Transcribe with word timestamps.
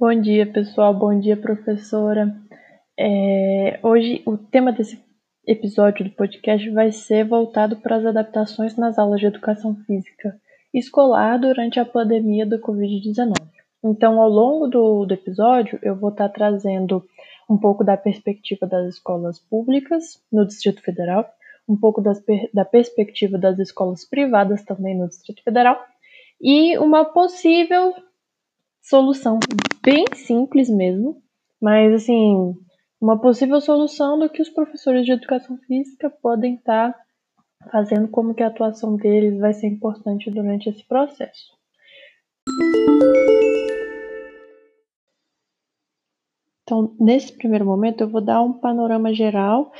Bom 0.00 0.14
dia, 0.20 0.46
pessoal. 0.46 0.94
Bom 0.94 1.18
dia, 1.18 1.36
professora. 1.36 2.32
É, 2.96 3.80
hoje, 3.82 4.22
o 4.24 4.38
tema 4.38 4.70
desse 4.70 5.02
episódio 5.44 6.04
do 6.04 6.12
podcast 6.12 6.70
vai 6.70 6.92
ser 6.92 7.24
voltado 7.24 7.74
para 7.78 7.96
as 7.96 8.06
adaptações 8.06 8.76
nas 8.76 8.96
aulas 8.96 9.18
de 9.18 9.26
educação 9.26 9.74
física 9.84 10.40
escolar 10.72 11.36
durante 11.40 11.80
a 11.80 11.84
pandemia 11.84 12.46
do 12.46 12.60
Covid-19. 12.60 13.32
Então, 13.84 14.22
ao 14.22 14.28
longo 14.28 14.68
do, 14.68 15.04
do 15.04 15.14
episódio, 15.14 15.80
eu 15.82 15.96
vou 15.96 16.10
estar 16.10 16.28
trazendo 16.28 17.04
um 17.50 17.58
pouco 17.58 17.82
da 17.82 17.96
perspectiva 17.96 18.68
das 18.68 18.94
escolas 18.94 19.40
públicas 19.40 20.22
no 20.30 20.46
Distrito 20.46 20.80
Federal, 20.80 21.28
um 21.68 21.76
pouco 21.76 22.00
das, 22.00 22.22
da 22.54 22.64
perspectiva 22.64 23.36
das 23.36 23.58
escolas 23.58 24.04
privadas 24.08 24.62
também 24.62 24.96
no 24.96 25.08
Distrito 25.08 25.42
Federal 25.42 25.76
e 26.40 26.78
uma 26.78 27.04
possível 27.04 27.94
solução 28.88 29.38
bem 29.84 30.06
simples 30.14 30.70
mesmo, 30.70 31.22
mas 31.60 31.92
assim, 31.92 32.54
uma 32.98 33.20
possível 33.20 33.60
solução 33.60 34.18
do 34.18 34.30
que 34.30 34.40
os 34.40 34.48
professores 34.48 35.04
de 35.04 35.12
educação 35.12 35.58
física 35.66 36.08
podem 36.08 36.54
estar 36.54 36.96
fazendo, 37.70 38.08
como 38.08 38.34
que 38.34 38.42
a 38.42 38.46
atuação 38.46 38.96
deles 38.96 39.38
vai 39.38 39.52
ser 39.52 39.66
importante 39.66 40.30
durante 40.30 40.70
esse 40.70 40.82
processo. 40.88 41.58
Então, 46.62 46.94
nesse 46.98 47.32
primeiro 47.32 47.66
momento, 47.66 48.02
eu 48.02 48.08
vou 48.08 48.22
dar 48.22 48.42
um 48.42 48.54
panorama 48.54 49.12
geral 49.12 49.70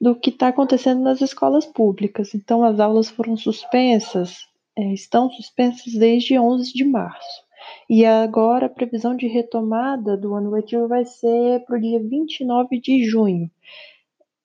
do 0.00 0.14
que 0.14 0.30
está 0.30 0.48
acontecendo 0.48 1.02
nas 1.02 1.20
escolas 1.20 1.66
públicas. 1.66 2.34
Então, 2.34 2.64
as 2.64 2.80
aulas 2.80 3.10
foram 3.10 3.36
suspensas, 3.36 4.38
é, 4.76 4.92
estão 4.92 5.30
suspensas 5.30 5.92
desde 5.94 6.38
11 6.38 6.72
de 6.72 6.84
março. 6.84 7.45
E 7.88 8.04
agora 8.04 8.66
a 8.66 8.70
previsão 8.70 9.16
de 9.16 9.26
retomada 9.26 10.16
do 10.16 10.34
ano 10.34 10.50
letivo 10.50 10.88
vai 10.88 11.04
ser 11.04 11.64
para 11.64 11.76
o 11.76 11.80
dia 11.80 12.00
29 12.00 12.80
de 12.80 13.04
junho, 13.04 13.50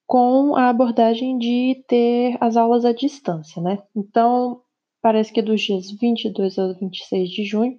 com 0.05 0.55
a 0.55 0.69
abordagem 0.69 1.37
de 1.37 1.83
ter 1.87 2.37
as 2.39 2.57
aulas 2.57 2.85
à 2.85 2.93
distância, 2.93 3.61
né? 3.61 3.79
Então, 3.95 4.61
parece 5.01 5.33
que 5.33 5.41
dos 5.41 5.61
dias 5.61 5.91
22 5.91 6.59
ao 6.59 6.73
26 6.75 7.29
de 7.29 7.43
junho 7.43 7.77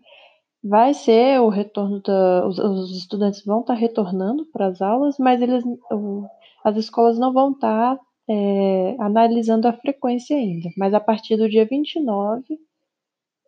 vai 0.62 0.94
ser 0.94 1.40
o 1.40 1.48
retorno 1.48 2.00
da. 2.00 2.46
Os, 2.46 2.58
os 2.58 2.96
estudantes 2.96 3.44
vão 3.44 3.60
estar 3.60 3.74
retornando 3.74 4.46
para 4.46 4.66
as 4.66 4.80
aulas, 4.80 5.16
mas 5.18 5.42
eles, 5.42 5.64
as 6.64 6.76
escolas 6.76 7.18
não 7.18 7.32
vão 7.32 7.52
estar 7.52 7.98
é, 8.28 8.96
analisando 8.98 9.66
a 9.66 9.72
frequência 9.72 10.36
ainda. 10.36 10.68
Mas 10.76 10.94
a 10.94 11.00
partir 11.00 11.36
do 11.36 11.48
dia 11.48 11.66
29 11.66 12.58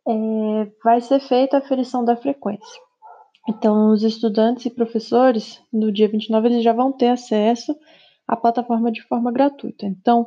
é, 0.06 0.72
vai 0.82 1.00
ser 1.00 1.20
feita 1.20 1.56
a 1.56 1.60
aferição 1.60 2.04
da 2.04 2.16
frequência. 2.16 2.80
Então, 3.48 3.92
os 3.92 4.02
estudantes 4.02 4.64
e 4.66 4.70
professores, 4.70 5.60
no 5.72 5.92
dia 5.92 6.08
29, 6.08 6.48
eles 6.48 6.64
já 6.64 6.72
vão 6.72 6.92
ter 6.92 7.08
acesso 7.08 7.76
à 8.26 8.36
plataforma 8.36 8.90
de 8.90 9.02
forma 9.02 9.30
gratuita. 9.30 9.84
Então, 9.84 10.26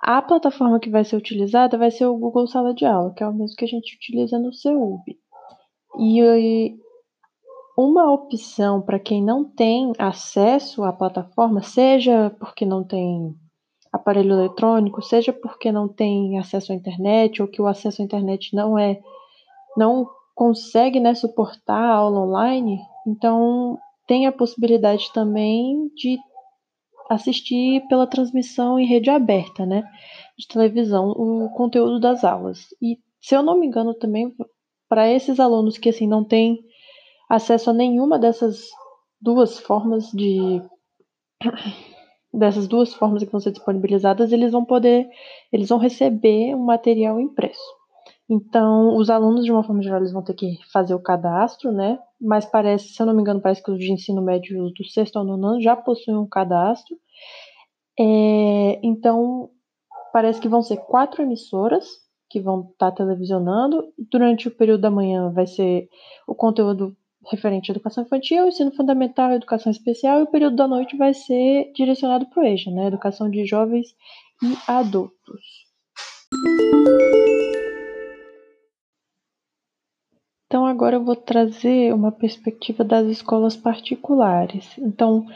a 0.00 0.22
plataforma 0.22 0.80
que 0.80 0.88
vai 0.88 1.04
ser 1.04 1.16
utilizada 1.16 1.76
vai 1.76 1.90
ser 1.90 2.06
o 2.06 2.16
Google 2.16 2.46
Sala 2.46 2.72
de 2.72 2.86
Aula, 2.86 3.12
que 3.12 3.22
é 3.22 3.28
o 3.28 3.34
mesmo 3.34 3.56
que 3.56 3.64
a 3.64 3.68
gente 3.68 3.96
utiliza 3.96 4.38
no 4.38 4.52
CEUB. 4.52 5.18
E 5.98 6.78
uma 7.76 8.10
opção 8.12 8.80
para 8.80 8.98
quem 8.98 9.22
não 9.22 9.44
tem 9.44 9.92
acesso 9.98 10.84
à 10.84 10.92
plataforma, 10.92 11.62
seja 11.62 12.34
porque 12.38 12.64
não 12.64 12.82
tem 12.82 13.36
aparelho 13.92 14.32
eletrônico, 14.32 15.02
seja 15.02 15.32
porque 15.32 15.72
não 15.72 15.88
tem 15.88 16.38
acesso 16.38 16.72
à 16.72 16.74
internet 16.74 17.40
ou 17.42 17.48
que 17.48 17.60
o 17.60 17.66
acesso 17.66 18.02
à 18.02 18.04
internet 18.04 18.54
não 18.54 18.78
é 18.78 19.00
não 19.76 20.08
consegue 20.34 21.00
né, 21.00 21.14
suportar 21.14 21.80
a 21.80 21.94
aula 21.94 22.20
online, 22.20 22.78
então 23.06 23.78
tem 24.06 24.26
a 24.26 24.32
possibilidade 24.32 25.12
também 25.12 25.88
de 25.94 26.18
assistir 27.10 27.86
pela 27.88 28.06
transmissão 28.06 28.78
em 28.78 28.86
rede 28.86 29.10
aberta, 29.10 29.64
né, 29.64 29.82
de 30.36 30.46
televisão, 30.46 31.10
o 31.10 31.48
conteúdo 31.50 31.98
das 31.98 32.24
aulas. 32.24 32.66
E 32.80 32.98
se 33.20 33.34
eu 33.34 33.42
não 33.42 33.58
me 33.58 33.66
engano 33.66 33.94
também 33.94 34.34
para 34.88 35.08
esses 35.08 35.40
alunos 35.40 35.76
que 35.76 35.88
assim 35.88 36.06
não 36.06 36.24
têm 36.24 36.58
acesso 37.28 37.70
a 37.70 37.74
nenhuma 37.74 38.18
dessas 38.18 38.68
duas 39.20 39.58
formas 39.58 40.10
de 40.12 40.62
dessas 42.32 42.68
duas 42.68 42.92
formas 42.94 43.22
que 43.24 43.30
vão 43.30 43.40
ser 43.40 43.52
disponibilizadas, 43.52 44.32
eles 44.32 44.52
vão 44.52 44.64
poder, 44.64 45.08
eles 45.52 45.68
vão 45.68 45.78
receber 45.78 46.54
um 46.54 46.64
material 46.64 47.20
impresso. 47.20 47.78
Então, 48.30 48.96
os 48.96 49.08
alunos, 49.08 49.44
de 49.44 49.50
uma 49.50 49.64
forma 49.64 49.82
geral, 49.82 50.00
eles 50.00 50.12
vão 50.12 50.22
ter 50.22 50.34
que 50.34 50.58
fazer 50.70 50.94
o 50.94 51.02
cadastro, 51.02 51.72
né? 51.72 51.98
Mas 52.20 52.44
parece, 52.44 52.88
se 52.88 53.00
eu 53.00 53.06
não 53.06 53.14
me 53.14 53.22
engano, 53.22 53.40
parece 53.40 53.62
que 53.62 53.70
os 53.70 53.78
de 53.78 53.90
ensino 53.90 54.20
médio 54.20 54.70
do 54.70 54.84
sexto 54.84 55.16
ao 55.18 55.24
nono 55.24 55.46
ano 55.46 55.62
já 55.62 55.74
possuem 55.74 56.16
um 56.18 56.28
cadastro. 56.28 56.94
É, 57.98 58.78
então, 58.82 59.50
parece 60.12 60.40
que 60.40 60.48
vão 60.48 60.62
ser 60.62 60.76
quatro 60.76 61.22
emissoras 61.22 61.86
que 62.28 62.38
vão 62.40 62.68
estar 62.70 62.92
televisionando. 62.92 63.82
Durante 64.10 64.48
o 64.48 64.50
período 64.50 64.82
da 64.82 64.90
manhã 64.90 65.30
vai 65.32 65.46
ser 65.46 65.88
o 66.26 66.34
conteúdo 66.34 66.94
referente 67.26 67.70
à 67.70 67.74
educação 67.74 68.04
infantil, 68.04 68.48
ensino 68.48 68.70
fundamental, 68.72 69.32
educação 69.32 69.70
especial, 69.70 70.20
e 70.20 70.22
o 70.22 70.30
período 70.30 70.56
da 70.56 70.68
noite 70.68 70.96
vai 70.96 71.12
ser 71.12 71.72
direcionado 71.74 72.26
para 72.26 72.42
o 72.42 72.46
EJA, 72.46 72.70
né? 72.70 72.86
Educação 72.86 73.30
de 73.30 73.44
jovens 73.44 73.88
e 74.42 74.56
adultos. 74.70 75.68
Então 80.46 80.64
agora 80.64 80.96
eu 80.96 81.04
vou 81.04 81.14
trazer 81.14 81.92
uma 81.92 82.10
perspectiva 82.10 82.82
das 82.82 83.06
escolas 83.06 83.54
particulares. 83.54 84.78
Então, 84.78 85.26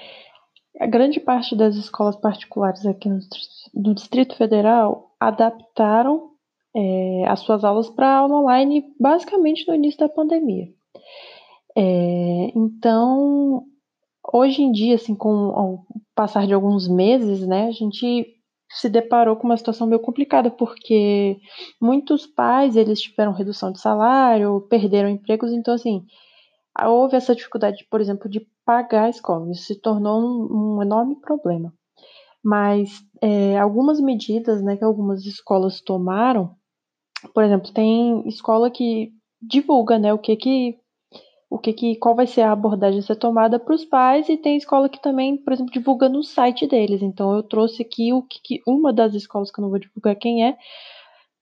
a 0.80 0.86
grande 0.86 1.20
parte 1.20 1.54
das 1.54 1.76
escolas 1.76 2.16
particulares 2.16 2.86
aqui 2.86 3.08
no, 3.08 3.94
Distrito 3.94 4.34
Federal 4.36 5.14
adaptaram 5.20 6.30
é, 6.74 7.24
as 7.28 7.40
suas 7.40 7.62
aulas 7.62 7.90
para 7.90 8.16
aula 8.16 8.40
online 8.40 8.86
basicamente 8.98 9.68
no 9.68 9.74
início 9.74 10.00
da 10.00 10.08
pandemia. 10.08 10.68
É, 11.76 12.52
então, 12.54 13.64
hoje 14.32 14.62
em 14.62 14.72
dia, 14.72 14.94
assim, 14.94 15.14
com 15.14 15.48
o 15.48 15.86
passar 16.14 16.46
de 16.46 16.52
alguns 16.52 16.88
meses, 16.88 17.46
né, 17.46 17.68
a 17.68 17.72
gente 17.72 18.26
se 18.70 18.88
deparou 18.88 19.36
com 19.36 19.44
uma 19.44 19.56
situação 19.56 19.86
meio 19.86 20.00
complicada, 20.00 20.50
porque 20.50 21.38
muitos 21.80 22.26
pais, 22.26 22.76
eles 22.76 23.00
tiveram 23.00 23.32
redução 23.32 23.70
de 23.70 23.80
salário, 23.80 24.66
perderam 24.68 25.08
empregos, 25.08 25.52
então, 25.52 25.74
assim, 25.74 26.04
houve 26.86 27.16
essa 27.16 27.34
dificuldade, 27.34 27.86
por 27.90 28.00
exemplo, 28.00 28.30
de 28.30 28.46
pagar 28.64 29.04
a 29.04 29.10
escola, 29.10 29.50
isso 29.50 29.64
se 29.64 29.80
tornou 29.80 30.20
um, 30.20 30.76
um 30.78 30.82
enorme 30.82 31.16
problema. 31.20 31.72
Mas 32.42 33.00
é, 33.20 33.58
algumas 33.58 34.00
medidas, 34.00 34.62
né, 34.62 34.76
que 34.76 34.84
algumas 34.84 35.24
escolas 35.24 35.80
tomaram, 35.80 36.56
por 37.34 37.44
exemplo, 37.44 37.72
tem 37.72 38.26
escola 38.26 38.70
que 38.70 39.12
divulga, 39.40 39.98
né, 39.98 40.12
o 40.12 40.18
que 40.18 40.36
que 40.36 40.81
o 41.52 41.58
que, 41.58 41.74
que 41.74 41.96
qual 41.96 42.14
vai 42.14 42.26
ser 42.26 42.40
a 42.40 42.52
abordagem 42.52 43.00
a 43.00 43.02
ser 43.02 43.16
tomada 43.16 43.60
para 43.60 43.74
os 43.74 43.84
pais 43.84 44.26
e 44.26 44.38
tem 44.38 44.56
escola 44.56 44.88
que 44.88 44.98
também, 44.98 45.36
por 45.36 45.52
exemplo, 45.52 45.70
divulga 45.70 46.08
no 46.08 46.22
site 46.22 46.66
deles. 46.66 47.02
Então 47.02 47.36
eu 47.36 47.42
trouxe 47.42 47.82
aqui 47.82 48.10
o 48.10 48.22
que, 48.22 48.40
que 48.42 48.62
uma 48.66 48.90
das 48.90 49.12
escolas 49.12 49.50
que 49.50 49.60
eu 49.60 49.62
não 49.62 49.68
vou 49.68 49.78
divulgar 49.78 50.16
quem 50.16 50.46
é 50.46 50.56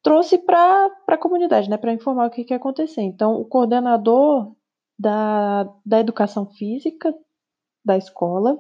trouxe 0.02 0.36
para 0.36 0.90
a 1.06 1.16
comunidade, 1.16 1.70
né, 1.70 1.76
para 1.76 1.92
informar 1.92 2.26
o 2.26 2.30
que, 2.30 2.42
que 2.42 2.52
ia 2.52 2.56
acontecer. 2.56 3.02
Então 3.02 3.34
o 3.34 3.44
coordenador 3.44 4.52
da, 4.98 5.72
da 5.86 6.00
educação 6.00 6.44
física 6.44 7.14
da 7.84 7.96
escola, 7.96 8.58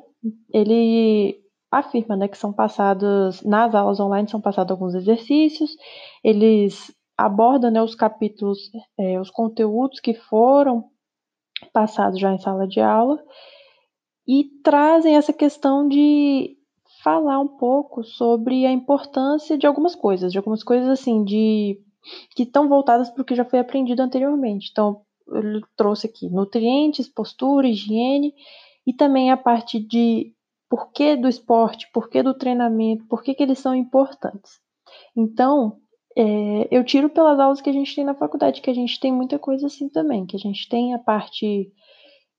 ele 0.54 1.36
afirma, 1.68 2.14
né, 2.16 2.28
que 2.28 2.38
são 2.38 2.52
passados 2.52 3.42
nas 3.42 3.74
aulas 3.74 3.98
online 3.98 4.28
são 4.28 4.40
passados 4.40 4.70
alguns 4.70 4.94
exercícios, 4.94 5.76
eles 6.22 6.94
abordam 7.18 7.72
né, 7.72 7.82
os 7.82 7.96
capítulos, 7.96 8.70
é, 8.96 9.20
os 9.20 9.30
conteúdos 9.30 9.98
que 9.98 10.14
foram 10.14 10.88
passado 11.72 12.18
já 12.18 12.32
em 12.32 12.38
sala 12.38 12.66
de 12.66 12.80
aula 12.80 13.22
e 14.26 14.44
trazem 14.62 15.16
essa 15.16 15.32
questão 15.32 15.88
de 15.88 16.56
falar 17.02 17.40
um 17.40 17.48
pouco 17.48 18.04
sobre 18.04 18.66
a 18.66 18.72
importância 18.72 19.56
de 19.56 19.66
algumas 19.66 19.94
coisas, 19.94 20.30
de 20.30 20.38
algumas 20.38 20.62
coisas 20.62 20.88
assim, 20.88 21.24
de 21.24 21.80
que 22.34 22.44
estão 22.44 22.68
voltadas 22.68 23.10
para 23.10 23.22
o 23.22 23.24
que 23.24 23.34
já 23.34 23.44
foi 23.44 23.58
aprendido 23.58 24.00
anteriormente. 24.00 24.68
Então, 24.70 25.02
ele 25.32 25.62
trouxe 25.76 26.06
aqui 26.06 26.28
nutrientes, 26.28 27.08
postura, 27.08 27.68
higiene 27.68 28.34
e 28.86 28.92
também 28.92 29.30
a 29.30 29.36
parte 29.36 29.78
de 29.78 30.34
porquê 30.68 31.16
do 31.16 31.28
esporte, 31.28 31.90
porquê 31.92 32.22
do 32.22 32.34
treinamento, 32.34 33.06
por 33.06 33.22
que 33.22 33.34
eles 33.38 33.58
são 33.58 33.74
importantes. 33.74 34.60
Então, 35.16 35.78
é, 36.16 36.68
eu 36.70 36.84
tiro 36.84 37.08
pelas 37.08 37.38
aulas 37.38 37.60
que 37.60 37.70
a 37.70 37.72
gente 37.72 37.94
tem 37.94 38.04
na 38.04 38.14
faculdade, 38.14 38.60
que 38.60 38.70
a 38.70 38.74
gente 38.74 38.98
tem 38.98 39.12
muita 39.12 39.38
coisa 39.38 39.66
assim 39.66 39.88
também, 39.88 40.26
que 40.26 40.36
a 40.36 40.38
gente 40.38 40.68
tem 40.68 40.94
a 40.94 40.98
parte 40.98 41.72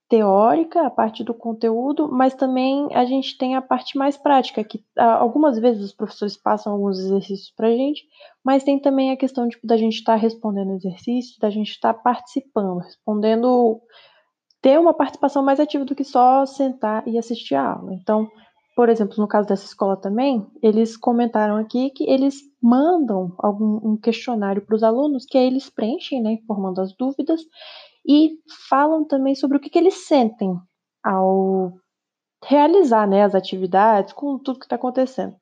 teórica, 0.09 0.85
a 0.85 0.89
parte 0.89 1.23
do 1.23 1.33
conteúdo, 1.33 2.11
mas 2.11 2.33
também 2.33 2.89
a 2.91 3.05
gente 3.05 3.37
tem 3.37 3.55
a 3.55 3.61
parte 3.61 3.97
mais 3.97 4.17
prática, 4.17 4.61
que 4.61 4.83
algumas 4.97 5.57
vezes 5.57 5.81
os 5.85 5.93
professores 5.93 6.35
passam 6.35 6.73
alguns 6.73 6.99
exercícios 6.99 7.53
para 7.55 7.69
a 7.69 7.75
gente, 7.75 8.03
mas 8.43 8.61
tem 8.61 8.77
também 8.77 9.11
a 9.11 9.15
questão 9.15 9.47
tipo, 9.47 9.65
da 9.65 9.77
gente 9.77 9.95
estar 9.95 10.15
tá 10.15 10.19
respondendo 10.19 10.73
exercícios, 10.73 11.37
da 11.39 11.49
gente 11.49 11.69
estar 11.71 11.93
tá 11.93 11.99
participando, 12.01 12.79
respondendo 12.79 13.79
ter 14.61 14.77
uma 14.77 14.93
participação 14.93 15.41
mais 15.41 15.61
ativa 15.61 15.85
do 15.85 15.95
que 15.95 16.03
só 16.03 16.45
sentar 16.45 17.07
e 17.07 17.17
assistir 17.17 17.55
a 17.55 17.71
aula. 17.71 17.93
Então, 17.93 18.27
por 18.75 18.89
exemplo, 18.89 19.15
no 19.17 19.27
caso 19.27 19.47
dessa 19.47 19.65
escola 19.65 19.97
também, 19.97 20.45
eles 20.61 20.95
comentaram 20.95 21.57
aqui 21.57 21.89
que 21.89 22.09
eles 22.09 22.41
mandam 22.61 23.33
algum 23.37 23.79
um 23.83 23.97
questionário 23.97 24.65
para 24.65 24.75
os 24.75 24.83
alunos 24.83 25.25
que 25.25 25.37
aí 25.37 25.45
eles 25.45 25.69
preenchem, 25.69 26.21
né, 26.21 26.33
informando 26.33 26.81
as 26.81 26.95
dúvidas 26.95 27.41
e 28.07 28.31
falam 28.69 29.05
também 29.05 29.35
sobre 29.35 29.57
o 29.57 29.59
que, 29.59 29.69
que 29.69 29.77
eles 29.77 30.07
sentem 30.07 30.55
ao 31.03 31.73
realizar, 32.43 33.07
né, 33.07 33.23
as 33.23 33.35
atividades 33.35 34.13
com 34.13 34.37
tudo 34.39 34.59
que 34.59 34.65
está 34.65 34.75
acontecendo. 34.75 35.35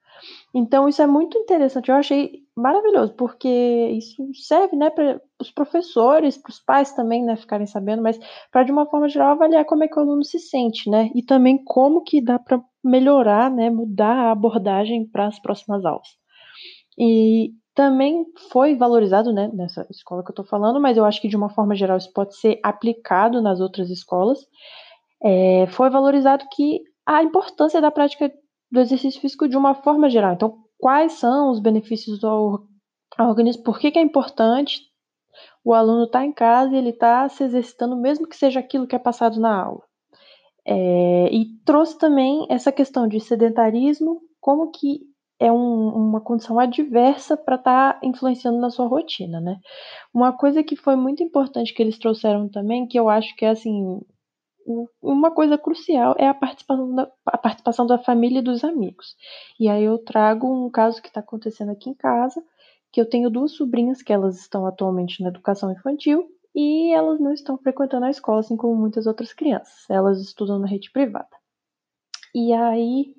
Então 0.54 0.90
isso 0.90 1.02
é 1.02 1.08
muito 1.08 1.38
interessante. 1.38 1.90
Eu 1.90 1.96
achei 1.96 2.42
maravilhoso 2.56 3.14
porque 3.14 3.48
isso 3.48 4.28
serve, 4.34 4.76
né, 4.76 4.90
para 4.90 5.22
os 5.40 5.52
professores, 5.52 6.38
para 6.38 6.50
os 6.50 6.60
pais 6.60 6.92
também, 6.94 7.24
né, 7.24 7.36
ficarem 7.36 7.68
sabendo, 7.68 8.02
mas 8.02 8.20
para 8.52 8.64
de 8.64 8.72
uma 8.72 8.86
forma 8.86 9.08
geral 9.08 9.32
avaliar 9.32 9.66
como 9.66 9.84
é 9.84 9.88
que 9.88 9.98
o 9.98 10.02
aluno 10.02 10.24
se 10.24 10.40
sente, 10.40 10.90
né, 10.90 11.10
e 11.16 11.24
também 11.24 11.64
como 11.64 12.04
que 12.04 12.22
dá 12.22 12.38
para 12.38 12.62
melhorar, 12.84 13.52
né, 13.52 13.70
mudar 13.70 14.16
a 14.16 14.32
abordagem 14.32 15.06
para 15.06 15.28
as 15.28 15.40
próximas 15.40 15.86
aulas. 15.86 16.08
E 16.98 17.52
também 17.74 18.26
foi 18.52 18.76
valorizado, 18.76 19.32
né, 19.32 19.50
nessa 19.54 19.88
escola 19.90 20.24
que 20.24 20.30
eu 20.30 20.34
estou 20.34 20.46
falando, 20.46 20.82
mas 20.82 20.98
eu 20.98 21.06
acho 21.06 21.22
que 21.22 21.28
de 21.28 21.38
uma 21.38 21.50
forma 21.50 21.76
geral 21.76 21.98
isso 21.98 22.12
pode 22.14 22.36
ser 22.36 22.60
aplicado 22.64 23.42
nas 23.42 23.60
outras 23.60 23.90
escolas. 23.90 24.40
É, 25.24 25.68
foi 25.68 25.90
valorizado 25.90 26.46
que 26.52 26.82
a 27.06 27.24
importância 27.24 27.82
da 27.82 27.92
prática 27.92 28.32
do 28.72 28.80
exercício 28.80 29.20
físico 29.22 29.48
de 29.48 29.58
uma 29.58 29.74
forma 29.76 30.10
geral. 30.10 30.34
Então, 30.34 30.58
quais 30.78 31.14
são 31.14 31.52
os 31.52 31.60
benefícios 31.60 32.20
do 32.20 32.68
organismo? 33.18 33.64
Por 33.64 33.80
que, 33.80 33.92
que 33.92 34.00
é 34.00 34.02
importante 34.02 34.82
o 35.64 35.74
aluno 35.74 36.04
estar 36.04 36.20
tá 36.20 36.26
em 36.26 36.32
casa 36.32 36.74
e 36.74 36.78
ele 36.78 36.90
está 36.90 37.28
se 37.30 37.44
exercitando, 37.44 37.96
mesmo 37.96 38.28
que 38.28 38.36
seja 38.36 38.60
aquilo 38.60 38.88
que 38.88 38.96
é 38.96 39.00
passado 39.00 39.40
na 39.40 39.64
aula? 39.64 39.89
É, 40.72 41.34
e 41.34 41.46
trouxe 41.66 41.98
também 41.98 42.46
essa 42.48 42.72
questão 42.72 43.08
de 43.08 43.20
sedentarismo, 43.20 44.22
como 44.40 44.70
que 44.70 45.02
é 45.40 45.52
um, 45.52 45.88
uma 45.88 46.22
condição 46.22 46.60
adversa 46.60 47.36
para 47.36 47.56
estar 47.56 47.94
tá 47.94 48.00
influenciando 48.04 48.60
na 48.60 48.70
sua 48.70 48.86
rotina, 48.86 49.42
né? 49.42 49.58
Uma 50.14 50.32
coisa 50.32 50.64
que 50.64 50.76
foi 50.76 50.96
muito 50.96 51.24
importante 51.24 51.74
que 51.74 51.82
eles 51.82 51.98
trouxeram 51.98 52.48
também, 52.48 52.88
que 52.88 53.00
eu 53.00 53.10
acho 53.10 53.36
que 53.36 53.46
é 53.46 53.50
assim 53.50 54.00
uma 55.02 55.32
coisa 55.32 55.58
crucial 55.58 56.16
é 56.20 56.28
a 56.28 56.34
participação, 56.34 56.94
da, 56.94 57.12
a 57.26 57.38
participação 57.40 57.88
da 57.88 57.98
família 57.98 58.38
e 58.38 58.44
dos 58.44 58.64
amigos. 58.64 59.16
E 59.60 59.68
aí 59.68 59.84
eu 59.84 59.98
trago 59.98 60.48
um 60.48 60.70
caso 60.70 61.02
que 61.02 61.08
está 61.08 61.22
acontecendo 61.22 61.72
aqui 61.72 61.90
em 61.90 61.96
casa, 61.96 62.44
que 62.92 63.02
eu 63.02 63.10
tenho 63.10 63.32
duas 63.32 63.54
sobrinhas 63.54 64.04
que 64.04 64.14
elas 64.14 64.40
estão 64.40 64.68
atualmente 64.68 65.24
na 65.24 65.30
educação 65.30 65.72
infantil 65.72 66.30
e 66.56 66.94
elas 66.94 67.20
não 67.20 67.32
estão 67.34 67.58
frequentando 67.58 68.06
a 68.06 68.10
escola, 68.10 68.40
assim 68.40 68.58
como 68.58 68.76
muitas 68.76 69.08
outras 69.08 69.34
crianças. 69.34 69.90
Elas 69.90 70.20
estudam 70.22 70.60
na 70.60 70.68
rede 70.68 70.92
privada. 70.92 71.30
E 72.34 72.54
aí 72.54 73.14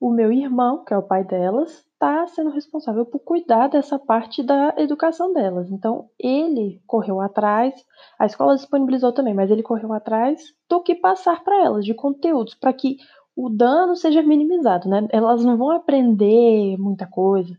o 0.00 0.10
meu 0.10 0.30
irmão, 0.30 0.84
que 0.84 0.92
é 0.92 0.98
o 0.98 1.02
pai 1.02 1.24
delas, 1.24 1.84
está 1.92 2.26
sendo 2.26 2.50
responsável 2.50 3.06
por 3.06 3.20
cuidar 3.20 3.68
dessa 3.68 3.98
parte 3.98 4.42
da 4.42 4.74
educação 4.76 5.32
delas. 5.32 5.70
Então, 5.70 6.10
ele 6.18 6.82
correu 6.86 7.22
atrás, 7.22 7.74
a 8.18 8.26
escola 8.26 8.54
disponibilizou 8.54 9.12
também, 9.12 9.32
mas 9.32 9.50
ele 9.50 9.62
correu 9.62 9.94
atrás 9.94 10.42
do 10.68 10.82
que 10.82 10.94
passar 10.94 11.42
para 11.42 11.58
elas, 11.64 11.86
de 11.86 11.94
conteúdos, 11.94 12.54
para 12.54 12.72
que 12.74 12.98
o 13.34 13.48
dano 13.48 13.96
seja 13.96 14.22
minimizado, 14.22 14.88
né? 14.88 15.08
Elas 15.10 15.42
não 15.42 15.56
vão 15.56 15.70
aprender 15.70 16.76
muita 16.78 17.06
coisa, 17.06 17.56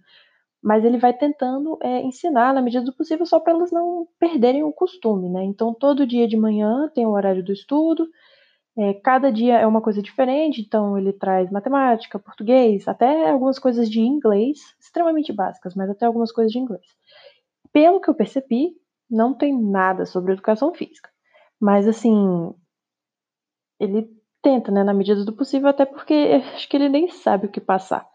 mas 0.65 0.83
ele 0.83 0.97
vai 0.97 1.13
tentando 1.13 1.77
é, 1.79 2.01
ensinar 2.01 2.51
na 2.51 2.59
medida 2.59 2.83
do 2.83 2.91
possível 2.91 3.23
só 3.23 3.39
para 3.39 3.53
elas 3.53 3.71
não 3.71 4.07
perderem 4.19 4.63
o 4.63 4.73
costume, 4.73 5.29
né? 5.29 5.43
Então, 5.43 5.75
todo 5.75 6.07
dia 6.07 6.27
de 6.27 6.35
manhã 6.35 6.89
tem 6.91 7.05
o 7.05 7.11
horário 7.11 7.43
do 7.43 7.53
estudo, 7.53 8.09
é, 8.75 8.95
cada 8.95 9.31
dia 9.31 9.59
é 9.59 9.67
uma 9.67 9.79
coisa 9.79 10.01
diferente, 10.01 10.61
então 10.61 10.97
ele 10.97 11.13
traz 11.13 11.51
matemática, 11.51 12.17
português, 12.17 12.87
até 12.87 13.29
algumas 13.29 13.59
coisas 13.59 13.87
de 13.87 14.01
inglês, 14.01 14.57
extremamente 14.79 15.31
básicas, 15.31 15.75
mas 15.75 15.87
até 15.87 16.07
algumas 16.07 16.31
coisas 16.31 16.51
de 16.51 16.57
inglês. 16.57 16.87
Pelo 17.71 18.01
que 18.01 18.09
eu 18.09 18.15
percebi, 18.15 18.71
não 19.07 19.35
tem 19.35 19.55
nada 19.55 20.03
sobre 20.03 20.33
educação 20.33 20.73
física. 20.73 21.11
Mas 21.61 21.87
assim, 21.87 22.51
ele 23.79 24.09
tenta, 24.41 24.71
né, 24.71 24.83
na 24.83 24.95
medida 24.95 25.23
do 25.23 25.33
possível, 25.33 25.69
até 25.69 25.85
porque 25.85 26.41
acho 26.55 26.67
que 26.67 26.75
ele 26.75 26.89
nem 26.89 27.07
sabe 27.07 27.45
o 27.45 27.51
que 27.51 27.61
passar. 27.61 28.09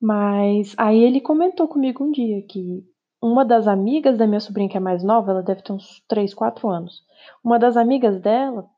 Mas 0.00 0.74
aí 0.78 1.02
ele 1.02 1.20
comentou 1.20 1.66
comigo 1.66 2.04
um 2.04 2.12
dia 2.12 2.42
que 2.42 2.84
uma 3.20 3.44
das 3.44 3.66
amigas 3.66 4.16
da 4.16 4.26
minha 4.26 4.40
sobrinha, 4.40 4.68
que 4.68 4.76
é 4.76 4.80
mais 4.80 5.02
nova, 5.02 5.32
ela 5.32 5.42
deve 5.42 5.62
ter 5.62 5.72
uns 5.72 6.02
3, 6.08 6.32
4 6.34 6.68
anos. 6.68 7.02
Uma 7.42 7.58
das 7.58 7.76
amigas 7.76 8.20
dela 8.20 8.68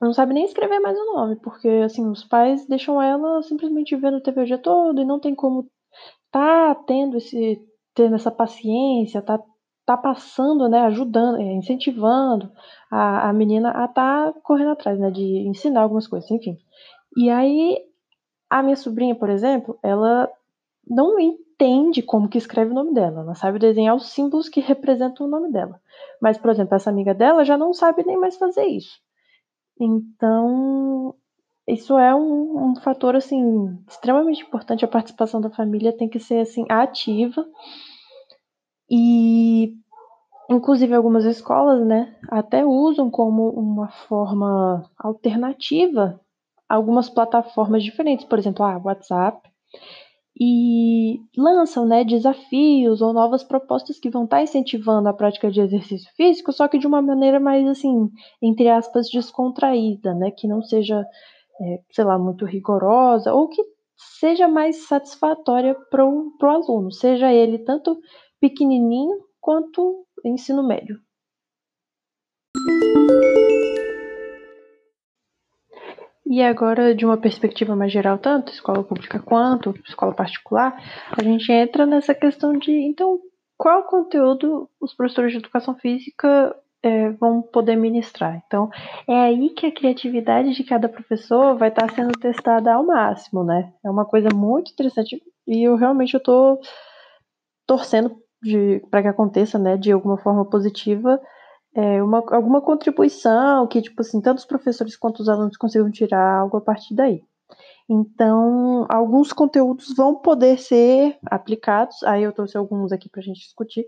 não 0.00 0.12
sabe 0.12 0.34
nem 0.34 0.44
escrever 0.44 0.78
mais 0.80 0.98
o 0.98 1.12
nome, 1.14 1.36
porque 1.36 1.68
assim, 1.84 2.06
os 2.08 2.22
pais 2.24 2.66
deixam 2.66 3.00
ela 3.02 3.42
simplesmente 3.42 3.96
vendo 3.96 4.20
TV 4.20 4.42
o 4.42 4.46
dia 4.46 4.58
todo 4.58 5.00
e 5.00 5.04
não 5.04 5.18
tem 5.18 5.34
como 5.34 5.68
tá 6.30 6.74
tendo 6.86 7.16
esse 7.16 7.60
tendo 7.94 8.14
essa 8.14 8.30
paciência, 8.30 9.22
tá 9.22 9.42
tá 9.86 9.96
passando, 9.96 10.68
né, 10.68 10.80
ajudando, 10.82 11.38
é, 11.38 11.54
incentivando 11.54 12.52
a, 12.90 13.30
a 13.30 13.32
menina 13.32 13.70
a 13.70 13.88
tá 13.88 14.34
correndo 14.42 14.72
atrás, 14.72 14.98
né, 14.98 15.10
de 15.10 15.22
ensinar 15.48 15.80
algumas 15.82 16.06
coisas, 16.06 16.30
enfim. 16.30 16.58
E 17.16 17.30
aí 17.30 17.78
a 18.50 18.62
minha 18.62 18.76
sobrinha, 18.76 19.14
por 19.14 19.30
exemplo, 19.30 19.78
ela 19.82 20.30
não 20.88 21.18
entende 21.18 22.02
como 22.02 22.28
que 22.28 22.38
escreve 22.38 22.70
o 22.70 22.74
nome 22.74 22.94
dela, 22.94 23.20
ela 23.20 23.34
sabe 23.34 23.58
desenhar 23.58 23.94
os 23.94 24.08
símbolos 24.10 24.48
que 24.48 24.60
representam 24.60 25.26
o 25.26 25.30
nome 25.30 25.50
dela. 25.50 25.80
Mas, 26.20 26.38
por 26.38 26.50
exemplo, 26.50 26.74
essa 26.74 26.90
amiga 26.90 27.14
dela 27.14 27.44
já 27.44 27.56
não 27.56 27.72
sabe 27.72 28.04
nem 28.04 28.16
mais 28.16 28.36
fazer 28.36 28.66
isso. 28.66 28.98
Então, 29.80 31.14
isso 31.66 31.98
é 31.98 32.14
um, 32.14 32.70
um 32.70 32.76
fator 32.76 33.14
assim 33.14 33.78
extremamente 33.88 34.42
importante. 34.42 34.84
A 34.84 34.88
participação 34.88 35.40
da 35.40 35.50
família 35.50 35.96
tem 35.96 36.08
que 36.08 36.18
ser 36.18 36.40
assim 36.40 36.64
ativa 36.68 37.46
e, 38.90 39.74
inclusive, 40.50 40.94
algumas 40.94 41.24
escolas, 41.24 41.86
né, 41.86 42.16
até 42.30 42.64
usam 42.64 43.10
como 43.10 43.50
uma 43.50 43.88
forma 43.88 44.90
alternativa 44.98 46.20
algumas 46.68 47.08
plataformas 47.08 47.82
diferentes, 47.82 48.26
por 48.26 48.38
exemplo, 48.38 48.64
a 48.64 48.74
ah, 48.74 48.80
WhatsApp 48.84 49.48
e 50.40 51.20
lançam 51.36 51.84
né, 51.84 52.04
desafios 52.04 53.02
ou 53.02 53.12
novas 53.12 53.42
propostas 53.42 53.98
que 53.98 54.08
vão 54.08 54.24
estar 54.24 54.36
tá 54.36 54.42
incentivando 54.42 55.08
a 55.08 55.12
prática 55.12 55.50
de 55.50 55.60
exercício 55.60 56.10
físico, 56.14 56.52
só 56.52 56.68
que 56.68 56.78
de 56.78 56.86
uma 56.86 57.02
maneira 57.02 57.40
mais 57.40 57.66
assim, 57.66 58.08
entre 58.40 58.68
aspas, 58.68 59.08
descontraída, 59.10 60.14
né? 60.14 60.30
Que 60.30 60.46
não 60.46 60.62
seja, 60.62 61.04
é, 61.60 61.80
sei 61.90 62.04
lá, 62.04 62.18
muito 62.18 62.44
rigorosa, 62.44 63.34
ou 63.34 63.48
que 63.48 63.62
seja 64.20 64.46
mais 64.46 64.86
satisfatória 64.86 65.74
para 65.90 66.06
o 66.06 66.32
aluno, 66.42 66.92
seja 66.92 67.32
ele 67.32 67.58
tanto 67.58 67.98
pequenininho 68.40 69.18
quanto 69.40 70.06
ensino 70.24 70.66
médio. 70.66 71.00
E 76.30 76.42
agora, 76.42 76.94
de 76.94 77.06
uma 77.06 77.16
perspectiva 77.16 77.74
mais 77.74 77.90
geral, 77.90 78.18
tanto 78.18 78.52
escola 78.52 78.84
pública 78.84 79.18
quanto 79.18 79.74
escola 79.86 80.12
particular, 80.12 80.76
a 81.18 81.22
gente 81.22 81.50
entra 81.50 81.86
nessa 81.86 82.14
questão 82.14 82.52
de, 82.52 82.70
então, 82.70 83.18
qual 83.56 83.84
conteúdo 83.84 84.68
os 84.78 84.92
professores 84.92 85.32
de 85.32 85.38
educação 85.38 85.74
física 85.76 86.54
é, 86.82 87.10
vão 87.12 87.40
poder 87.40 87.76
ministrar. 87.76 88.42
Então, 88.46 88.68
é 89.08 89.14
aí 89.14 89.48
que 89.50 89.64
a 89.64 89.72
criatividade 89.72 90.52
de 90.52 90.64
cada 90.64 90.86
professor 90.86 91.56
vai 91.56 91.70
estar 91.70 91.90
sendo 91.94 92.12
testada 92.12 92.74
ao 92.74 92.84
máximo, 92.84 93.42
né? 93.42 93.72
É 93.82 93.90
uma 93.90 94.04
coisa 94.04 94.28
muito 94.34 94.70
interessante 94.70 95.20
e 95.46 95.66
eu 95.66 95.76
realmente 95.76 96.14
estou 96.14 96.60
torcendo 97.66 98.14
para 98.90 99.02
que 99.02 99.08
aconteça, 99.08 99.58
né, 99.58 99.76
de 99.76 99.90
alguma 99.90 100.18
forma 100.18 100.44
positiva 100.44 101.18
é, 101.74 102.02
uma, 102.02 102.18
alguma 102.30 102.60
contribuição 102.60 103.66
que, 103.66 103.82
tipo 103.82 104.00
assim, 104.00 104.20
tanto 104.20 104.38
os 104.38 104.44
professores 104.44 104.96
quanto 104.96 105.20
os 105.20 105.28
alunos 105.28 105.56
consigam 105.56 105.90
tirar 105.90 106.40
algo 106.40 106.56
a 106.56 106.60
partir 106.60 106.94
daí. 106.94 107.22
Então, 107.88 108.86
alguns 108.88 109.32
conteúdos 109.32 109.94
vão 109.96 110.16
poder 110.16 110.58
ser 110.58 111.18
aplicados, 111.26 112.02
aí 112.02 112.22
eu 112.22 112.32
trouxe 112.32 112.56
alguns 112.56 112.92
aqui 112.92 113.08
para 113.08 113.20
a 113.20 113.24
gente 113.24 113.40
discutir. 113.40 113.86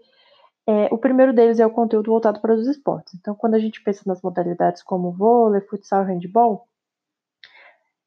É, 0.67 0.89
o 0.93 0.99
primeiro 0.99 1.33
deles 1.33 1.59
é 1.59 1.67
o 1.67 1.71
conteúdo 1.71 2.11
voltado 2.11 2.41
para 2.41 2.55
os 2.55 2.67
esportes. 2.67 3.15
Então, 3.15 3.35
quando 3.35 3.55
a 3.55 3.59
gente 3.59 3.83
pensa 3.83 4.03
nas 4.07 4.23
modalidades 4.23 4.83
como 4.83 5.13
vôlei, 5.13 5.61
futsal 5.63 6.05
handball, 6.05 6.67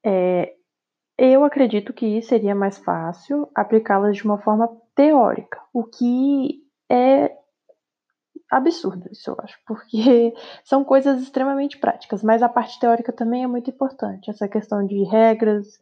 é, 0.04 0.54
eu 1.18 1.44
acredito 1.44 1.94
que 1.94 2.22
seria 2.22 2.56
mais 2.56 2.78
fácil 2.78 3.48
aplicá-las 3.54 4.18
de 4.18 4.26
uma 4.26 4.40
forma 4.40 4.70
teórica, 4.96 5.62
o 5.72 5.84
que 5.84 6.64
é 6.90 7.32
absurdo 8.50 9.08
isso, 9.12 9.32
eu 9.32 9.38
acho, 9.40 9.58
porque 9.66 10.34
são 10.64 10.84
coisas 10.84 11.22
extremamente 11.22 11.78
práticas, 11.78 12.24
mas 12.24 12.44
a 12.44 12.50
parte 12.50 12.80
teórica 12.80 13.12
também 13.12 13.44
é 13.44 13.48
muito 13.48 13.70
importante. 13.70 14.30
Essa 14.30 14.48
questão 14.48 14.86
de 14.86 15.04
regras 15.04 15.80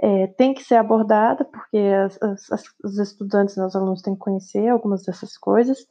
é, 0.00 0.26
tem 0.28 0.54
que 0.54 0.62
ser 0.62 0.76
abordada, 0.76 1.44
porque 1.44 1.76
as, 1.76 2.22
as, 2.22 2.62
os 2.84 2.98
estudantes, 2.98 3.56
os 3.56 3.76
alunos 3.76 4.02
têm 4.02 4.14
que 4.14 4.20
conhecer 4.20 4.68
algumas 4.68 5.02
dessas 5.04 5.36
coisas, 5.36 5.86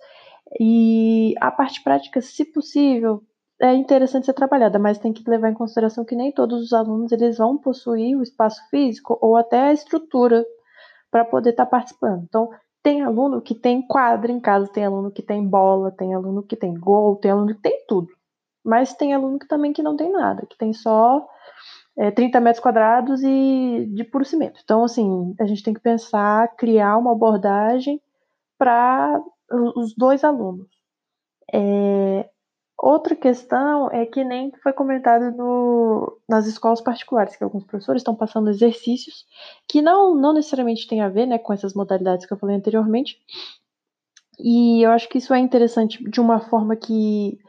e 0.59 1.33
a 1.41 1.51
parte 1.51 1.83
prática, 1.83 2.21
se 2.21 2.45
possível, 2.45 3.21
é 3.61 3.73
interessante 3.73 4.25
ser 4.25 4.33
trabalhada, 4.33 4.77
mas 4.77 4.99
tem 4.99 5.11
que 5.11 5.27
levar 5.27 5.49
em 5.49 5.55
consideração 5.55 6.05
que 6.05 6.15
nem 6.15 6.31
todos 6.31 6.61
os 6.61 6.73
alunos 6.73 7.11
eles 7.11 7.37
vão 7.37 7.57
possuir 7.57 8.15
o 8.15 8.21
espaço 8.21 8.61
físico 8.69 9.17
ou 9.21 9.35
até 9.35 9.69
a 9.69 9.73
estrutura 9.73 10.45
para 11.09 11.25
poder 11.25 11.51
estar 11.51 11.65
tá 11.65 11.71
participando. 11.71 12.23
Então, 12.23 12.49
tem 12.87 13.01
aluno 13.01 13.41
que 13.41 13.53
tem 13.53 13.81
quadra 13.81 14.31
em 14.31 14.39
casa, 14.39 14.71
tem 14.71 14.85
aluno 14.85 15.11
que 15.11 15.21
tem 15.21 15.45
bola, 15.45 15.91
tem 15.91 16.13
aluno 16.13 16.41
que 16.41 16.55
tem 16.55 16.73
gol, 16.73 17.17
tem 17.17 17.31
aluno 17.31 17.53
que 17.53 17.61
tem 17.61 17.83
tudo. 17.85 18.07
Mas 18.63 18.93
tem 18.93 19.13
aluno 19.13 19.37
que 19.37 19.45
também 19.45 19.73
que 19.73 19.83
não 19.83 19.97
tem 19.97 20.09
nada, 20.09 20.45
que 20.45 20.57
tem 20.57 20.71
só 20.71 21.27
é, 21.97 22.11
30 22.11 22.39
metros 22.39 22.63
quadrados 22.63 23.21
e 23.23 23.89
de 23.93 24.05
puro 24.05 24.23
cimento. 24.23 24.61
Então, 24.63 24.85
assim, 24.85 25.35
a 25.37 25.45
gente 25.45 25.63
tem 25.63 25.73
que 25.73 25.81
pensar, 25.81 26.55
criar 26.55 26.95
uma 26.95 27.11
abordagem 27.11 28.01
para 28.57 29.21
os 29.75 29.93
dois 29.93 30.23
alunos. 30.23 30.69
É, 31.53 32.29
outra 32.77 33.15
questão 33.15 33.89
é 33.91 34.05
que 34.05 34.23
nem 34.23 34.51
foi 34.63 34.73
comentado 34.73 35.35
no, 35.35 36.19
nas 36.27 36.45
escolas 36.45 36.81
particulares, 36.81 37.35
que 37.35 37.43
alguns 37.43 37.63
professores 37.65 38.01
estão 38.01 38.15
passando 38.15 38.49
exercícios 38.49 39.25
que 39.67 39.81
não, 39.81 40.15
não 40.15 40.33
necessariamente 40.33 40.87
tem 40.87 41.01
a 41.01 41.09
ver 41.09 41.25
né, 41.25 41.37
com 41.37 41.53
essas 41.53 41.73
modalidades 41.73 42.25
que 42.25 42.33
eu 42.33 42.37
falei 42.37 42.55
anteriormente. 42.55 43.19
E 44.39 44.85
eu 44.85 44.91
acho 44.91 45.09
que 45.09 45.17
isso 45.17 45.33
é 45.33 45.39
interessante 45.39 46.03
de 46.09 46.21
uma 46.21 46.39
forma 46.39 46.75
que 46.75 47.39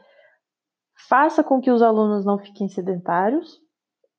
faça 1.07 1.43
com 1.43 1.61
que 1.61 1.71
os 1.71 1.81
alunos 1.81 2.25
não 2.25 2.39
fiquem 2.39 2.67
sedentários, 2.67 3.61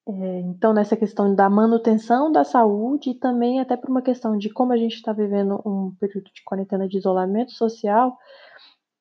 é, 0.09 0.41
então, 0.41 0.73
nessa 0.73 0.97
questão 0.97 1.35
da 1.35 1.49
manutenção 1.49 2.33
da 2.33 2.43
saúde 2.43 3.11
e 3.11 3.15
também 3.15 3.61
até 3.61 3.77
por 3.77 3.91
uma 3.91 4.03
questão 4.03 4.37
de 4.37 4.51
como 4.51 4.73
a 4.73 4.77
gente 4.77 4.95
está 4.95 5.13
vivendo 5.13 5.61
um 5.65 5.95
período 6.01 6.31
de 6.33 6.43
quarentena 6.45 6.89
de 6.89 6.99
isolamento 6.99 7.53
social, 7.53 8.17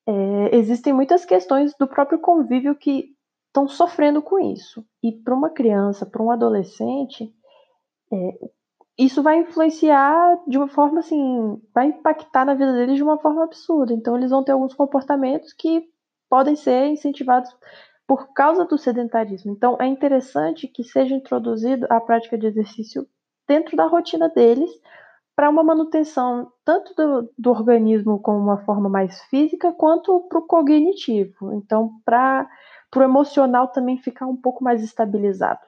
é, 0.10 0.56
existem 0.56 0.92
muitas 0.92 1.24
questões 1.24 1.76
do 1.78 1.88
próprio 1.88 2.18
convívio 2.18 2.76
que 2.76 3.16
estão 3.48 3.68
sofrendo 3.68 4.24
com 4.24 4.40
isso. 4.40 4.84
E 5.04 5.12
para 5.12 5.36
uma 5.36 5.52
criança, 5.52 6.04
para 6.04 6.24
um 6.24 6.32
adolescente, 6.32 7.32
é, 8.12 8.50
isso 8.98 9.22
vai 9.22 9.38
influenciar 9.38 10.40
de 10.48 10.58
uma 10.58 10.68
forma 10.68 11.00
assim, 11.00 11.62
vai 11.74 11.88
impactar 11.88 12.44
na 12.44 12.56
vida 12.56 12.74
deles 12.74 12.96
de 12.96 13.04
uma 13.04 13.20
forma 13.20 13.44
absurda. 13.44 13.94
Então, 13.94 14.18
eles 14.18 14.32
vão 14.32 14.44
ter 14.44 14.52
alguns 14.52 14.74
comportamentos 14.74 15.54
que 15.54 15.88
podem 16.28 16.56
ser 16.56 16.88
incentivados 16.88 17.56
por 18.08 18.34
causa 18.34 18.66
do 18.66 18.80
sedentarismo. 18.80 19.52
Então, 19.52 19.78
é 19.80 19.86
interessante 19.86 20.68
que 20.68 20.84
seja 20.84 21.14
introduzido 21.14 21.86
a 21.88 22.02
prática 22.02 22.36
de 22.36 22.48
exercício 22.48 23.08
dentro 23.48 23.78
da 23.78 23.86
rotina 23.86 24.28
deles, 24.28 24.72
para 25.40 25.50
uma 25.50 25.64
manutenção 25.64 26.52
tanto 26.66 26.94
do, 26.94 27.34
do, 27.38 27.50
organismo 27.50 28.20
como 28.20 28.40
uma 28.40 28.58
forma 28.66 28.90
mais 28.90 29.22
física, 29.30 29.72
quanto 29.72 30.28
para 30.28 30.38
o 30.38 30.46
cognitivo. 30.46 31.54
Então, 31.54 31.92
para 32.04 32.46
o 32.94 33.02
emocional 33.02 33.70
também 33.70 33.98
ficar 33.98 34.28
um 34.28 34.36
pouco 34.36 34.62
mais 34.62 34.84
estabilizado. 34.84 35.62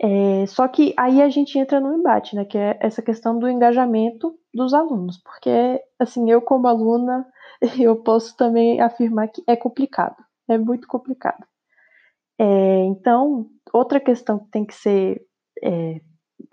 É, 0.00 0.46
só 0.46 0.68
que 0.68 0.94
aí 0.96 1.20
a 1.20 1.28
gente 1.28 1.58
entra 1.58 1.80
no 1.80 1.92
embate, 1.92 2.36
né, 2.36 2.44
que 2.44 2.56
é 2.56 2.78
essa 2.80 3.02
questão 3.02 3.36
do 3.36 3.48
engajamento 3.48 4.38
dos 4.54 4.72
alunos, 4.72 5.20
porque, 5.24 5.82
assim, 5.98 6.30
eu 6.30 6.40
como 6.40 6.68
aluna, 6.68 7.26
eu 7.80 7.96
posso 7.96 8.36
também 8.36 8.80
afirmar 8.80 9.26
que 9.26 9.42
é 9.48 9.56
complicado 9.56 10.14
é 10.48 10.56
muito 10.56 10.86
complicado. 10.86 11.44
É, 12.38 12.84
então, 12.84 13.50
outra 13.72 13.98
questão 13.98 14.38
que 14.38 14.48
tem 14.52 14.64
que 14.64 14.74
ser 14.74 15.20
é, 15.64 16.00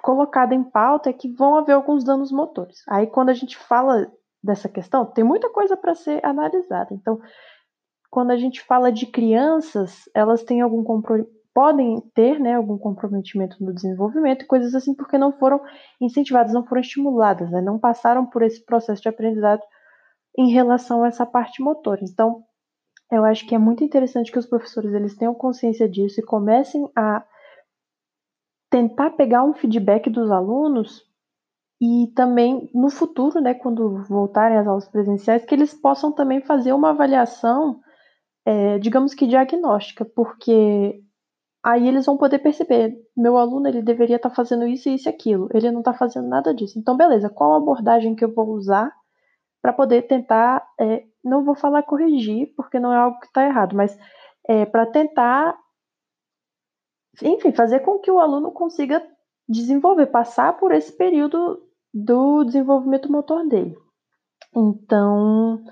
colocada 0.01 0.53
em 0.53 0.63
pauta 0.63 1.09
é 1.09 1.13
que 1.13 1.31
vão 1.31 1.57
haver 1.57 1.73
alguns 1.73 2.03
danos 2.03 2.31
motores. 2.31 2.83
Aí, 2.87 3.07
quando 3.07 3.29
a 3.29 3.33
gente 3.33 3.57
fala 3.57 4.11
dessa 4.43 4.69
questão, 4.69 5.05
tem 5.05 5.23
muita 5.23 5.49
coisa 5.49 5.75
para 5.75 5.95
ser 5.95 6.23
analisada. 6.25 6.93
Então, 6.93 7.19
quando 8.09 8.31
a 8.31 8.37
gente 8.37 8.61
fala 8.61 8.91
de 8.91 9.07
crianças, 9.07 10.03
elas 10.13 10.43
têm 10.43 10.61
algum 10.61 10.83
podem 11.53 12.01
ter 12.13 12.37
né, 12.37 12.53
algum 12.55 12.77
comprometimento 12.77 13.63
no 13.63 13.73
desenvolvimento 13.73 14.43
e 14.43 14.47
coisas 14.47 14.75
assim, 14.75 14.93
porque 14.93 15.17
não 15.17 15.31
foram 15.31 15.61
incentivadas, 16.01 16.53
não 16.53 16.65
foram 16.65 16.81
estimuladas, 16.81 17.49
né, 17.49 17.61
não 17.61 17.79
passaram 17.79 18.25
por 18.25 18.41
esse 18.41 18.63
processo 18.65 19.01
de 19.01 19.07
aprendizado 19.07 19.61
em 20.37 20.51
relação 20.51 21.03
a 21.03 21.07
essa 21.07 21.25
parte 21.25 21.63
motora. 21.63 22.01
Então, 22.03 22.43
eu 23.09 23.23
acho 23.23 23.47
que 23.47 23.55
é 23.55 23.57
muito 23.57 23.85
interessante 23.85 24.31
que 24.31 24.39
os 24.39 24.45
professores 24.45 24.93
eles 24.93 25.15
tenham 25.15 25.33
consciência 25.33 25.87
disso 25.87 26.19
e 26.19 26.25
comecem 26.25 26.89
a 26.93 27.23
tentar 28.75 29.11
pegar 29.11 29.41
um 29.41 29.53
feedback 29.53 30.09
dos 30.09 30.29
alunos 30.29 31.01
e 31.81 32.11
também 32.13 32.69
no 32.73 32.89
futuro, 32.89 33.39
né, 33.39 33.53
quando 33.53 34.03
voltarem 34.03 34.57
às 34.57 34.67
aulas 34.67 34.85
presenciais, 34.89 35.45
que 35.45 35.55
eles 35.55 35.73
possam 35.73 36.11
também 36.11 36.41
fazer 36.41 36.73
uma 36.73 36.89
avaliação, 36.89 37.79
é, 38.45 38.77
digamos 38.79 39.13
que 39.13 39.27
diagnóstica, 39.27 40.03
porque 40.03 41.01
aí 41.63 41.87
eles 41.87 42.05
vão 42.05 42.17
poder 42.17 42.39
perceber, 42.39 42.97
meu 43.15 43.37
aluno 43.37 43.65
ele 43.65 43.81
deveria 43.81 44.17
estar 44.17 44.27
tá 44.29 44.35
fazendo 44.35 44.67
isso 44.67 44.89
isso 44.89 45.07
e 45.07 45.09
aquilo, 45.09 45.47
ele 45.53 45.71
não 45.71 45.79
está 45.79 45.93
fazendo 45.93 46.27
nada 46.27 46.53
disso. 46.53 46.77
Então, 46.77 46.97
beleza, 46.97 47.29
qual 47.29 47.53
a 47.53 47.57
abordagem 47.57 48.13
que 48.13 48.25
eu 48.25 48.33
vou 48.33 48.49
usar 48.49 48.91
para 49.61 49.71
poder 49.71 50.01
tentar 50.01 50.67
é, 50.77 51.05
não 51.23 51.45
vou 51.45 51.55
falar 51.55 51.83
corrigir, 51.83 52.53
porque 52.57 52.77
não 52.77 52.91
é 52.91 52.97
algo 52.97 53.21
que 53.21 53.27
está 53.27 53.45
errado, 53.45 53.73
mas 53.73 53.97
é, 54.49 54.65
para 54.65 54.85
tentar, 54.85 55.57
enfim, 57.21 57.51
fazer 57.51 57.79
com 57.81 57.99
que 57.99 58.11
o 58.11 58.19
aluno 58.19 58.51
consiga 58.51 59.05
desenvolver, 59.47 60.07
passar 60.07 60.57
por 60.57 60.71
esse 60.71 60.91
período 60.91 61.61
do 61.93 62.43
desenvolvimento 62.43 63.11
motor 63.11 63.47
dele. 63.47 63.77
Então, 64.55 65.63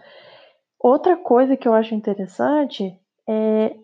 outra 0.79 1.17
coisa 1.17 1.57
que 1.57 1.67
eu 1.67 1.73
acho 1.73 1.95
interessante 1.95 2.97
é 3.27 3.75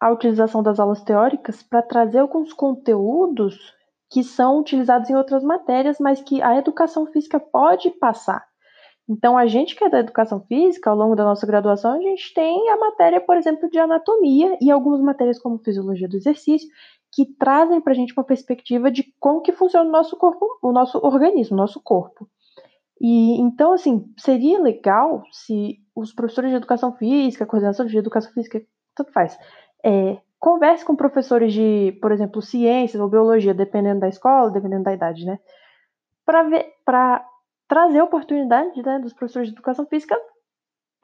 a 0.00 0.10
utilização 0.10 0.62
das 0.62 0.78
aulas 0.78 1.02
teóricas 1.02 1.62
para 1.62 1.82
trazer 1.82 2.18
alguns 2.18 2.52
conteúdos 2.52 3.72
que 4.10 4.22
são 4.22 4.60
utilizados 4.60 5.08
em 5.10 5.16
outras 5.16 5.42
matérias, 5.42 5.98
mas 5.98 6.20
que 6.20 6.42
a 6.42 6.56
educação 6.56 7.06
física 7.06 7.40
pode 7.40 7.90
passar. 7.90 8.44
Então, 9.08 9.36
a 9.36 9.46
gente 9.46 9.76
que 9.76 9.84
é 9.84 9.88
da 9.88 9.98
educação 9.98 10.40
física, 10.46 10.88
ao 10.88 10.96
longo 10.96 11.14
da 11.14 11.24
nossa 11.24 11.46
graduação, 11.46 11.92
a 11.92 12.00
gente 12.00 12.32
tem 12.32 12.70
a 12.70 12.76
matéria, 12.76 13.20
por 13.20 13.36
exemplo, 13.36 13.68
de 13.68 13.78
anatomia 13.78 14.56
e 14.60 14.70
algumas 14.70 15.00
matérias 15.00 15.38
como 15.38 15.58
fisiologia 15.58 16.08
do 16.08 16.16
exercício, 16.16 16.68
que 17.14 17.26
trazem 17.36 17.80
para 17.80 17.92
a 17.92 17.96
gente 17.96 18.12
uma 18.12 18.24
perspectiva 18.24 18.90
de 18.90 19.04
como 19.20 19.40
que 19.40 19.52
funciona 19.52 19.88
o 19.88 19.92
nosso 19.92 20.16
corpo, 20.16 20.46
o 20.62 20.72
nosso 20.72 20.98
organismo, 20.98 21.54
o 21.54 21.58
nosso 21.58 21.80
corpo. 21.80 22.28
E 23.00 23.40
então, 23.40 23.72
assim, 23.72 24.12
seria 24.18 24.60
legal 24.60 25.22
se 25.30 25.78
os 25.94 26.12
professores 26.12 26.50
de 26.50 26.56
educação 26.56 26.92
física, 26.96 27.46
coordenação 27.46 27.86
de 27.86 27.96
educação 27.96 28.32
física, 28.32 28.60
tanto 28.94 29.12
faz, 29.12 29.38
é, 29.84 30.18
converse 30.38 30.84
com 30.84 30.96
professores 30.96 31.52
de, 31.52 31.96
por 32.00 32.12
exemplo, 32.12 32.42
ciências 32.42 33.00
ou 33.00 33.08
biologia, 33.08 33.54
dependendo 33.54 34.00
da 34.00 34.08
escola, 34.08 34.50
dependendo 34.50 34.84
da 34.84 34.92
idade, 34.92 35.24
né? 35.24 35.38
Para 36.24 36.42
ver, 36.44 36.66
para 36.84 37.24
trazer 37.68 38.02
oportunidade 38.02 38.82
né, 38.82 38.98
dos 38.98 39.12
professores 39.12 39.48
de 39.48 39.54
educação 39.54 39.86
física 39.86 40.16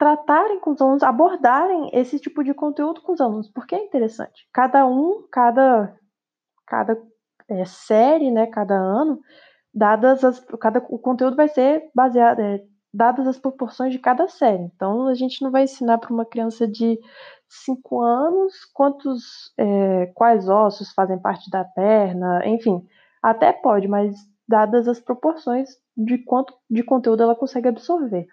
tratarem 0.01 0.59
com 0.59 0.71
os 0.71 0.81
alunos, 0.81 1.03
abordarem 1.03 1.91
esse 1.93 2.19
tipo 2.19 2.43
de 2.43 2.55
conteúdo 2.55 3.01
com 3.03 3.11
os 3.13 3.21
alunos, 3.21 3.51
porque 3.51 3.75
é 3.75 3.83
interessante. 3.83 4.47
Cada 4.51 4.83
um, 4.87 5.27
cada, 5.31 5.95
cada 6.71 6.97
é, 7.49 7.65
série, 7.65 8.31
né, 8.31 8.47
cada 8.47 8.75
ano, 8.75 9.19
dadas 9.73 10.23
as, 10.23 10.39
cada, 10.57 10.79
o 10.89 10.97
conteúdo 10.97 11.35
vai 11.35 11.49
ser 11.49 11.83
baseado, 11.93 12.39
é, 12.39 12.63
dadas 12.93 13.27
as 13.27 13.37
proporções 13.37 13.91
de 13.91 13.99
cada 13.99 14.29
série. 14.29 14.63
Então, 14.63 15.07
a 15.07 15.13
gente 15.13 15.41
não 15.41 15.51
vai 15.51 15.63
ensinar 15.63 15.97
para 15.97 16.13
uma 16.13 16.25
criança 16.25 16.65
de 16.65 16.97
5 17.49 18.01
anos 18.01 18.53
quantos, 18.73 19.53
é, 19.57 20.05
quais 20.15 20.47
ossos 20.47 20.93
fazem 20.93 21.19
parte 21.19 21.49
da 21.51 21.65
perna, 21.65 22.41
enfim, 22.47 22.81
até 23.21 23.51
pode, 23.51 23.89
mas 23.89 24.15
dadas 24.47 24.87
as 24.87 24.99
proporções 25.01 25.69
de 25.95 26.17
quanto 26.19 26.53
de 26.69 26.83
conteúdo 26.83 27.21
ela 27.21 27.35
consegue 27.35 27.67
absorver. 27.67 28.27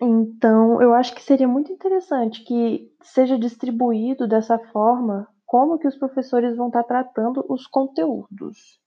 Então, 0.00 0.80
eu 0.80 0.94
acho 0.94 1.12
que 1.12 1.22
seria 1.22 1.48
muito 1.48 1.72
interessante 1.72 2.44
que 2.44 2.88
seja 3.02 3.36
distribuído 3.36 4.28
dessa 4.28 4.58
forma 4.58 5.26
como 5.46 5.78
que 5.78 5.88
os 5.88 5.96
professores 5.96 6.56
vão 6.56 6.66
estar 6.66 6.84
tratando 6.84 7.44
os 7.48 7.66
conteúdos. 7.66 8.80